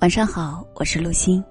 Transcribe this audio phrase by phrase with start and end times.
[0.00, 1.44] 晚上好，我是陆欣。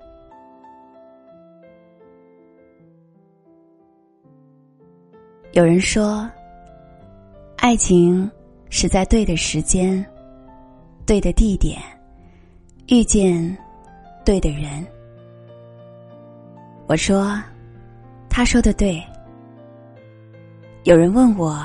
[5.52, 6.28] 有人说，
[7.58, 8.28] 爱情
[8.72, 10.04] 是在对的时间、
[11.06, 11.79] 对的地点
[12.88, 13.56] 遇见
[14.26, 14.84] 对的人。
[16.88, 17.40] 我说，
[18.31, 19.00] 他说的对。
[20.86, 21.63] 有人问我，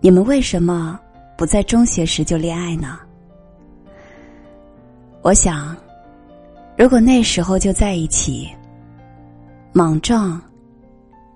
[0.00, 1.00] 你们为什么
[1.36, 3.00] 不在中学时就恋爱呢？
[5.22, 5.76] 我想，
[6.80, 8.48] 如果那时候就在一起，
[9.70, 10.40] 莽撞、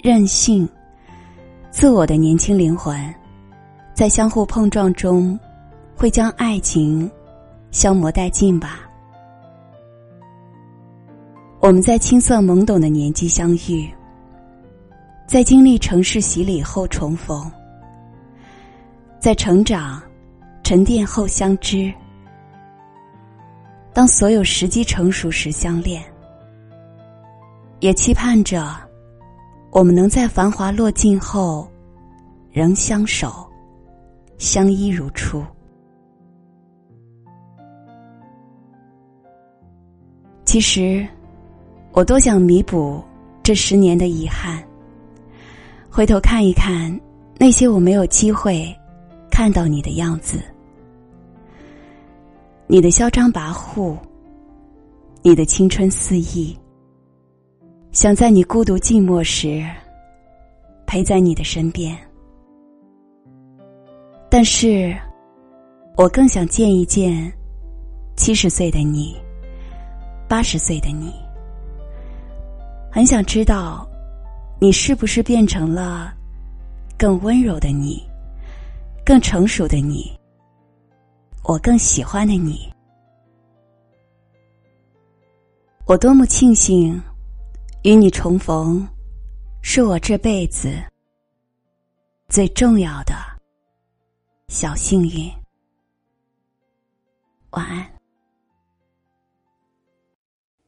[0.03, 0.67] 任性、
[1.71, 3.15] 自我的年轻灵魂，
[3.93, 5.39] 在相互碰撞中，
[5.95, 7.11] 会将爱情
[7.73, 8.89] 消磨殆尽吧。
[11.61, 13.87] 我们在青涩懵懂的年纪相遇，
[15.27, 17.53] 在经历城市洗礼后重逢，
[19.21, 20.03] 在成长、
[20.63, 21.93] 沉淀后相知。
[23.95, 26.03] 当所有时机成熟时相恋，
[27.79, 28.77] 也期盼着
[29.71, 31.69] 我们能在繁华落尽后，
[32.51, 33.49] 仍相守，
[34.37, 35.45] 相依如初。
[40.45, 41.07] 其实，
[41.93, 43.01] 我多想弥补
[43.45, 44.61] 这十年的遗憾。
[45.89, 47.01] 回头看一看
[47.39, 48.77] 那些我没有机会
[49.31, 50.43] 看到你的样子。
[52.67, 53.95] 你的嚣张跋扈，
[55.23, 56.57] 你的青春肆意，
[57.93, 59.63] 想在你孤独寂寞时
[60.87, 61.95] 陪在你的身边。
[64.31, 64.97] 但是，
[65.95, 67.31] 我更想见一见
[68.17, 69.15] 七十岁的你，
[70.27, 71.13] 八十岁的你。
[72.91, 73.87] 很想知道，
[74.59, 76.15] 你是不是变成了
[76.97, 78.03] 更温柔的你，
[79.05, 80.11] 更成熟的你。
[81.47, 82.73] 我更喜欢的你，
[85.87, 86.99] 我多么庆幸
[87.83, 88.89] 与你重逢，
[89.63, 90.83] 是我这辈子
[92.31, 93.13] 最重要的
[94.49, 95.31] 小幸运。
[97.51, 97.93] 晚安。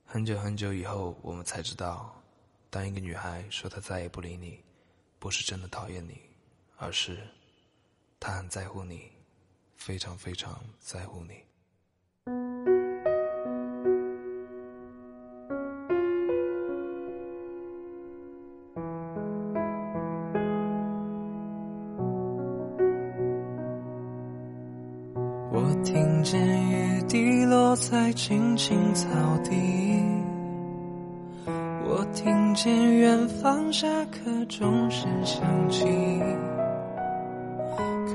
[0.04, 2.14] 很久很久以后，我们才知道，
[2.68, 4.62] 当一个女孩说她再也不理你，
[5.18, 6.20] 不是真的讨厌你，
[6.76, 7.26] 而是
[8.20, 9.10] 她很在乎你。
[9.76, 11.34] 非常非常在乎你。
[25.52, 26.38] 我听见
[26.68, 29.08] 雨滴落在青青草
[29.44, 29.52] 地，
[31.84, 35.75] 我听见远方下课钟声响起。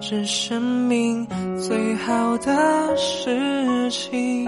[0.00, 1.26] 是生命
[1.58, 4.46] 最好的事情？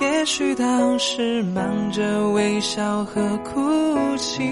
[0.00, 3.60] 也许当时忙着微笑和哭
[4.16, 4.42] 泣，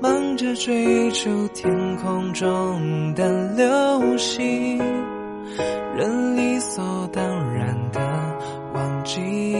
[0.00, 4.78] 忙着追逐天空中的流星，
[5.96, 7.22] 人理所当
[7.54, 8.00] 然的
[8.74, 9.54] 忘记。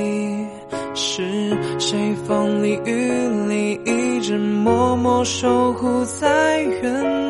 [0.93, 3.12] 是谁风里雨
[3.49, 6.93] 里一直默默守护在原
[7.27, 7.29] 地？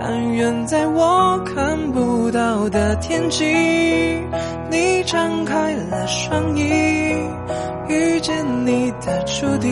[0.00, 3.44] 但愿在我看不到的天际，
[4.70, 6.62] 你张开了双翼，
[7.88, 9.68] 遇见你的注定。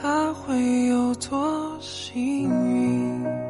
[0.00, 3.41] 他会有多幸运？